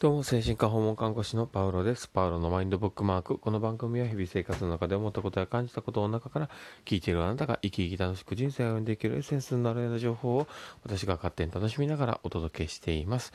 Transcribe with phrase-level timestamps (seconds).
[0.00, 2.06] どうも、精神科訪問看護師のパウロです。
[2.06, 3.36] パウロのマインドブックマーク。
[3.36, 6.50] この番組は日々生活の中で思ったことや感じたことの中から
[6.84, 10.46] 聞いているあなたが生き生き楽しく人生を歩んでいけるエッセンスになるような情報を
[10.84, 13.32] 私が勝手に楽しみながらお届けしています。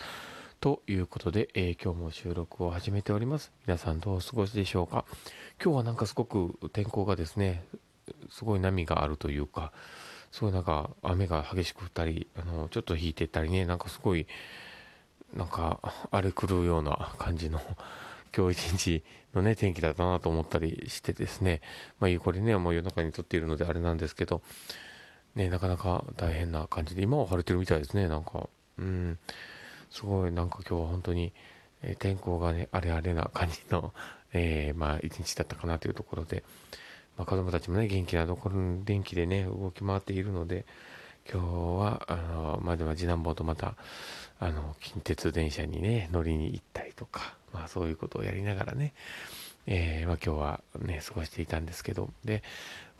[0.62, 3.52] ということで、えー、今日も収録を始めております。
[3.68, 5.04] 皆さんどうお過ごしでしょうか？
[5.62, 7.66] 今日はなんかすごく天候がですね、
[8.30, 9.74] すごい波があるというか、
[10.32, 14.28] すごいなんか雨が激しく降ったり、あの、ちょっと引いてったりね、なんかすごい、
[15.36, 15.80] なんか
[16.12, 17.60] 荒れ狂うような感じの
[18.36, 21.62] 今日一日のね、天気だったなと思ったりしてですね、
[22.00, 24.42] まあ、これね、もう夜中に撮っているのであれなんですけど、
[25.36, 28.48] ね、なかなか大変な感じで、今は晴れてるみたいですね、なんか。
[28.78, 29.20] うん、
[29.90, 31.34] すごいなんか今日は本当に、
[31.82, 33.94] え、天候がね、荒れ荒れな感じの、
[34.34, 36.44] えー、まあ一日だったかなというところで、
[37.18, 40.66] まあ子供たちもね、元気なところに電気でね、動き回っているので、
[41.32, 41.48] 今日
[41.80, 43.76] は、あの、まあ、でも次男坊とまた、
[44.40, 48.94] あの、近鉄電車にね、乗りに行ったりとか、まあそういうことをやりながらね、
[49.68, 52.44] えー、まあ今日はね、過ごしていたんですけど、で、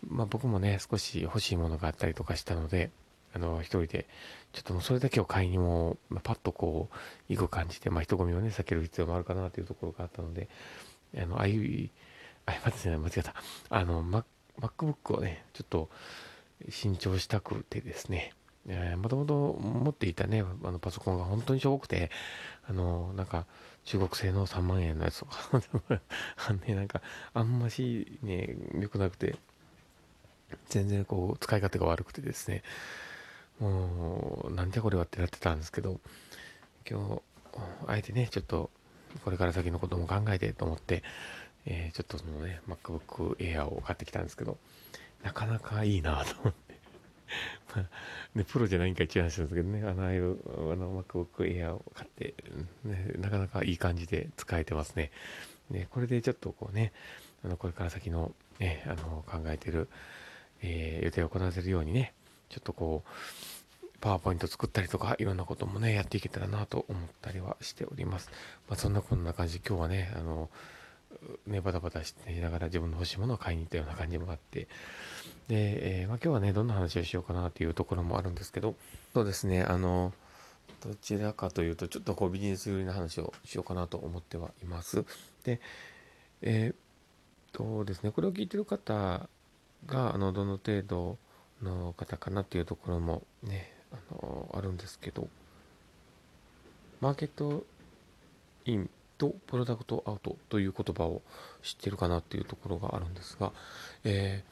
[0.08, 2.92] まあ僕もね、少し欲しいものがあったりとかしたので、
[3.34, 4.06] あの、一人で、
[4.54, 6.96] ちょっともうそれだけを買いにも、まあ、パッとこう、
[7.34, 10.48] 行く感じで、まあ人混みをね、避ける必要もあるかなというところがあったので、
[11.18, 11.90] あの、ああいう、
[12.46, 13.34] あ、待って、間違った。
[13.70, 14.04] あの、
[14.62, 15.90] MacBook をね、ちょっと、
[16.70, 18.34] 新調したくてですね、
[18.68, 22.12] えー、もともと持っていたね、あのパソコンが本当にしょぼくて、
[22.68, 23.46] あの、なんか、
[23.86, 25.34] 中国製の3万円のやつとか
[26.48, 27.02] あね、なんか、
[27.34, 29.36] あんましね、良くなくて、
[30.70, 32.64] 全然こう、使い勝手が悪くてですね、
[33.60, 36.00] もう、なんじゃこれはってなってたんですけど、
[36.90, 37.22] 今日、
[37.88, 38.72] あえてね、ちょっと、
[39.26, 41.04] これから先のことも考えてと思って、
[41.66, 44.58] えー、ちょっとそのね、MacBook Air を買ってきたんですけど、
[45.24, 46.74] なかなかいいなと思って。
[48.36, 50.38] ね、プロじゃないんか一応話なんですけどね、あの、ああいう、
[50.72, 52.36] あの、MacBook Air を買って、
[52.84, 55.12] ね、なかなかいい感じで使えてますね。
[55.70, 56.92] ね、これでちょっとこうね、
[57.44, 59.90] あの、これから先の、ね、あの、考えてる、
[60.62, 62.14] えー、予定をこなせるようにね、
[62.50, 68.30] ちょっとこう、パワーポイント作ったりとか、いろんなこともね、やっていけたらなと思ったりはしております。
[68.68, 70.50] まあ、そんなこんな感じ、今日はね、あの、
[71.48, 74.68] ね、バタバタしていながら自分の欲しいものを買いに行ったような感じもあって、
[75.48, 78.76] で、えー、まあ、今日はね、どんな話をしようかなっていうところもあるんですけど、
[79.14, 80.14] そうですね、あの、
[80.82, 85.06] どちらかというと、ちょっとこうビジネス寄りな話をしようかなと思ってはいます。
[85.44, 85.60] で、
[86.42, 86.76] えー、っ
[87.52, 89.28] とですね、これを聞いてる方
[89.86, 91.18] が、あの、どの程度
[91.62, 95.28] の方かなっていうところもね、あの、あるんですけど、
[97.00, 97.66] マーケット
[98.66, 101.22] インとプロダクトアウトという言葉を
[101.62, 103.52] 知ってるかなっていうところがあるんですが、
[104.04, 104.44] え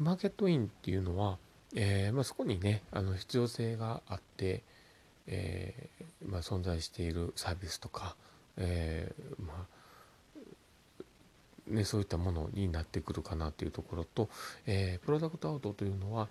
[0.00, 1.38] ー、マーケットインっていうのは、
[1.74, 4.62] えー、まあ、そこにね、あの必要性があって、
[5.26, 8.16] えー、まあ、存在しているサービスとか、
[8.56, 9.83] えまあ、
[11.66, 14.28] ね、そういったものになってくるかなというところと、
[14.66, 16.28] えー、プロダクトアウトというのは、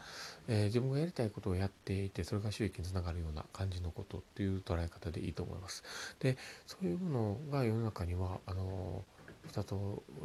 [0.47, 5.83] えー、自分がやりたいことをやっていて、それが収益につながるような感じのことっていう捉え方でいいと思います。
[6.19, 9.03] で、そういうものが世の中には、あの
[9.47, 9.75] 二通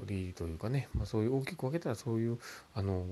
[0.07, 2.39] りというかね、まあ、そういう大きく分けたらそういう
[2.75, 3.05] あの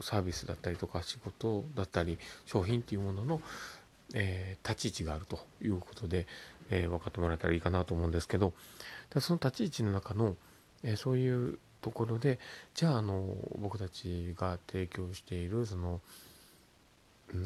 [0.00, 3.40] サービスだったりとか仕事だったり商品っていうものの、
[4.14, 6.26] えー、立ち位置があるということで、
[6.70, 8.52] えー、分かってもらえたらいいかなと思うんですけど
[9.20, 10.36] その立ち位置の中の
[10.82, 12.38] えそういうところで
[12.74, 16.00] じゃああの僕たちが提供しているその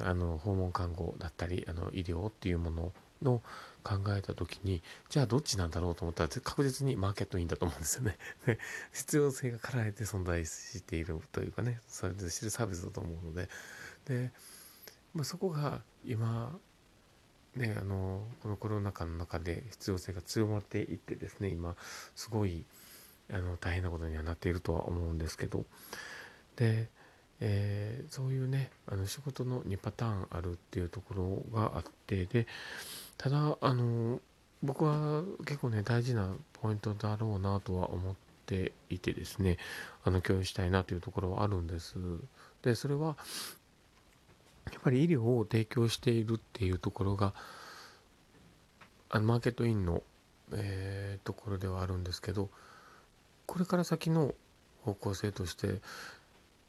[0.03, 2.93] あの訪問看護だったりあの医療っていうもの
[3.23, 3.43] の
[3.83, 8.19] 考えた時にじゃあどっちなんだろうと思ったら確実にマーケットインだと思うんですよね。
[8.45, 8.59] で
[8.93, 11.81] 必要性がかられて存在しているというかね。
[11.87, 13.49] それで知るサービスだと思うので。
[14.07, 14.33] で、
[15.15, 16.59] まあ、そこが今
[17.55, 21.77] ねあのこのコロナ禍の中で必要性が強まっていってですね今
[22.15, 22.65] すごい
[23.33, 25.65] あの大変なことにはなっているとは思うんですけど。
[26.57, 26.89] で、
[27.41, 32.47] えー、そういうねあの仕事の2パターンあるっていうところがあってで
[33.19, 34.21] ただあの
[34.63, 38.15] 僕は結構ね大事なポイントだろうなとは思っ
[38.47, 39.59] ていてですね
[40.05, 41.97] あの共有したいなというところはあるんです。
[42.63, 43.17] でそれは
[44.73, 47.35] やっぱり医療を提供しているっていうところが
[49.11, 50.03] あのマーケットインの、
[50.53, 52.51] えー、ところではあるんですけど
[53.47, 54.35] これから先の
[54.83, 55.81] 方向性として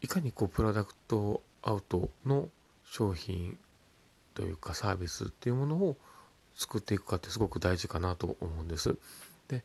[0.01, 2.50] いかにこうプロダクトアウトの
[2.85, 3.57] 商品
[4.33, 5.97] というかサービスっていうものを
[6.56, 8.95] 作っていくかってすごく大事かなと思うんです。
[9.47, 9.63] で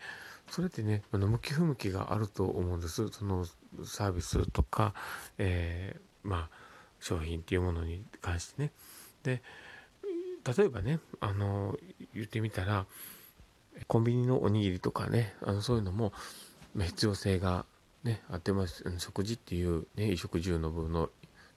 [0.50, 3.47] それってねあの向き不向きがあると思うんですその
[3.85, 4.93] サービスとか、
[5.38, 6.50] えー、まあ
[7.00, 8.73] 商品っていうものに関してね。
[9.23, 9.43] で
[10.56, 11.76] 例えばねあの
[12.15, 12.87] 言ってみたら
[13.87, 16.12] コンビニのおにぎりとかねあのそういうのも
[16.79, 17.65] 必要性が
[18.05, 21.11] ねあってます食事っていうね衣食住の部分の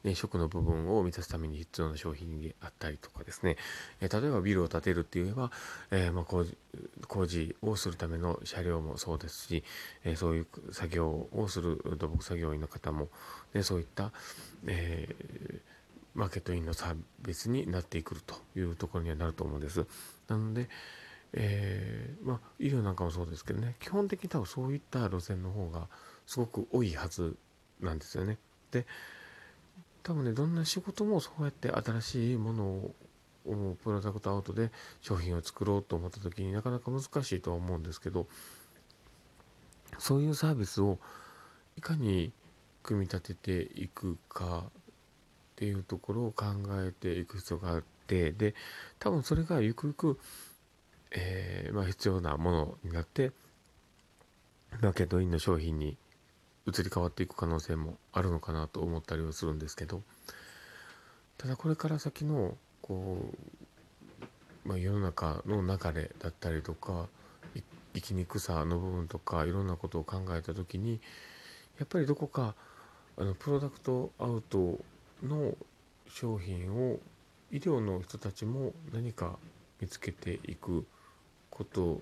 [0.06, 3.58] ね、食の部分を満たすために必要な商品であったりとかですね、
[4.00, 5.50] え例えばビルを建てるって言えば、
[5.90, 6.56] えー、ま、工事
[7.08, 9.64] 工事をするための車両もそうですし、
[10.04, 13.10] えそういう作業をする土木作業員の方も、
[13.56, 14.12] ね、そういった、
[14.68, 15.60] えー、
[16.14, 16.96] マーケットインのサー
[17.26, 19.88] ビスになってくるというところにはなると思うんです。
[20.28, 20.70] なので、
[21.38, 25.88] えー、まあ、医療なんかもそうですけどね基本的に多分そういった路線の方が
[26.26, 27.36] すごく多いはず
[27.82, 28.38] なんですよね。
[28.72, 28.86] で
[30.02, 34.72] 多分ねどんな仕事もそうやって新しいものをプロダクトアウトで
[35.02, 38.28] 商品を作ろうと思った時になかなか難しいとは思うんですけど
[40.00, 41.00] そういうサービスを
[41.78, 42.32] いかに
[42.82, 44.72] 組み立てていくかっ
[45.56, 46.46] ていうところを考
[46.82, 48.56] えていく必要があってで
[49.00, 50.20] 多分それがゆくゆく、
[51.16, 53.32] えー、まあ、必要なものになって
[54.82, 55.98] マーケットインの商品に
[56.68, 60.02] 移り変わっていく可能性もあるのかなと思ったりはするんですけど
[61.38, 63.26] ただこれから先のこ
[64.66, 67.08] う、まあ、世の中の流れだったりとか
[67.94, 71.00] 生きにくさの部分とかいろんなことを考えた時に
[71.80, 72.56] やっぱりどこか
[73.18, 74.80] あのプロダクトアウト
[75.24, 75.56] の
[76.10, 77.00] 商品を
[77.52, 79.38] 医療の人たちも何か
[79.80, 80.86] 見つけていく
[81.56, 82.02] こと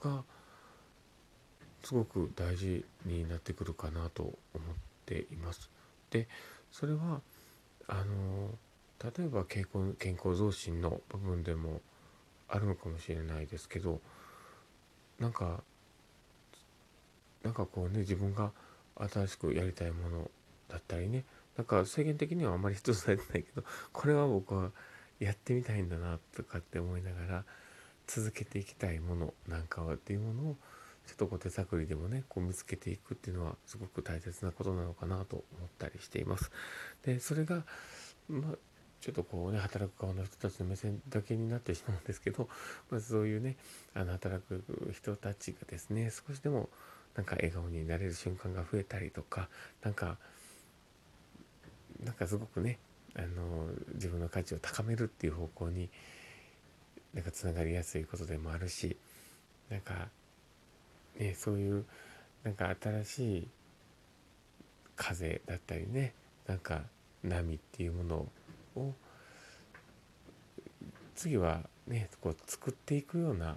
[0.00, 0.22] が
[1.82, 4.38] すごく大事になってくるかなと思っ
[5.06, 5.70] ています。
[6.10, 6.28] で
[6.70, 7.22] それは
[7.88, 8.50] あの
[9.02, 11.80] 例えば健康健康増進の部分でも
[12.48, 14.00] あるのかもしれないですけど
[15.18, 15.62] なんか
[17.42, 18.50] なんかこうね自分が
[18.96, 20.30] 新しくやりたいもの
[20.68, 21.24] だったりね
[21.56, 24.70] なんか制限的にはあんまり必要されてないけどこれは僕は
[25.20, 27.44] やってみたいんだなとかって思いながら
[28.06, 30.56] 続けていきたいものなんかはっていうものを
[31.06, 36.50] ちょっとこう手探りでもねこう見つけていくっていうのはすごく大切なことなのかなと思ったりしています。
[37.04, 37.64] でそれが
[38.28, 38.56] まあ
[39.00, 42.48] ちょっとこうね働く側の人たちの目線だけになってしまうんですけど、
[42.90, 43.56] まずそういうね
[43.94, 46.68] あの働く人たちがですね少しでも
[47.14, 49.48] なんか笑顔になれる瞬間が増えたりとか
[49.82, 50.18] なんか
[52.04, 52.78] なんかすごくね
[53.14, 55.88] あの自分の価値を高めるっていう方向に
[57.14, 58.96] なんかつながりやすいことでもあるし
[59.70, 60.08] なんか
[61.18, 61.84] ね、そういう
[62.44, 63.48] なんか新しい
[64.94, 66.14] 風だったりね
[66.46, 66.82] なんか
[67.24, 68.26] 波っていうもの
[68.76, 68.92] を
[71.14, 73.56] 次はねこう作っていくような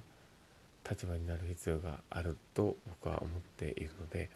[0.89, 4.29] 立場になる必要があると僕は思っているので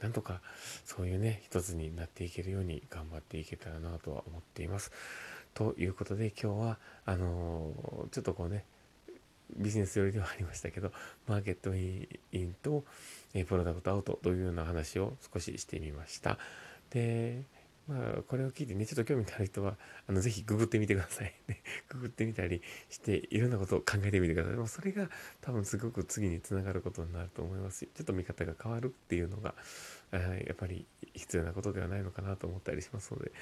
[0.00, 0.40] なんとか
[0.84, 4.92] そういうね一つになっていけるように頑張っていけたらなとは思っています。
[5.56, 7.72] ということで今日はあの、
[8.12, 8.64] ちょっとこうね
[9.56, 10.92] ビジネス寄りではありましたけど、
[11.26, 12.84] マーケットインと、
[13.32, 16.38] えプロダクトアウトというような話を少ししてみました。
[16.90, 17.42] で、
[17.88, 19.76] まあ、これを聞いてね、ちょっと興味のある人は、
[20.08, 21.32] あの、ぜひググってみてください。
[21.46, 22.60] ね、ググってみたり
[22.90, 24.58] して、いろんなことを考えてみてくださいで。
[24.58, 25.08] もそれが
[25.40, 29.54] 多分すごく次につながることになると思いますし、ちょっと見方が変わるっていうのが、
[30.12, 33.32] やっぱり必要なことではないのかなと思ったりしますので、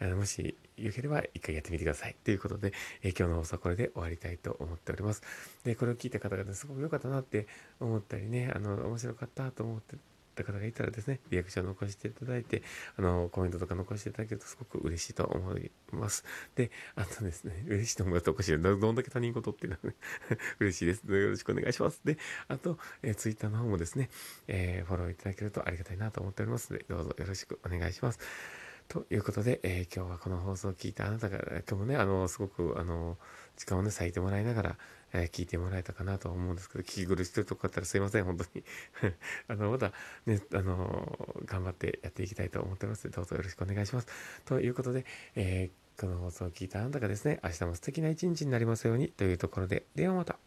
[0.00, 2.16] あのもしよければ一回やってみてください。
[2.24, 2.72] ということで、
[3.02, 5.22] え今日の放送はこれで終わりたいと思っております。
[5.64, 7.46] で、これを聞いた方々すごく良かったなって
[7.80, 9.96] 思ったりね、あの、面白かったと思って
[10.42, 12.62] った方がいたらですね、リアクション残していただいて、
[12.96, 16.24] あの、コメントとか残していただけるとすごく嬉しいと思います。
[16.54, 19.96] で、あとですね、 嬉しいと思うとおかしいどんだけ他人事っていうのはね
[20.60, 21.02] 嬉しいです。
[21.06, 22.00] よろしくお願いします。
[22.04, 24.10] で、あと、えー、ツイッターの方もですね、
[24.46, 28.65] えー、フォローいただけるとありがたいなと思っておりますので、どうぞよろしくお願いします。
[28.88, 33.18] ということで、えー、今日はこの放送を聞いたあなたが、今日もね、あの、すごく、あの、
[33.56, 34.76] 時間をね、割いてもらいながら、
[35.12, 38.64] えー、聞いてもらえたかなと思うんですけど、聞き苦しいとこあったらすいません、本当に。
[39.48, 39.92] あの、また
[40.26, 44.06] ね、あの、頑張ってやっていきたいと思ってます、どうぞよろしくお願いします。
[44.44, 50.38] ということで、えー、この放送を聞いたあなたがですね、明日も素敵な一日になりますようにというところで、ではまた。